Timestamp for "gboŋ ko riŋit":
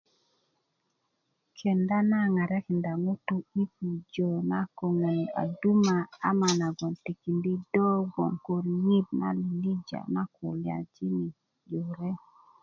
8.11-9.07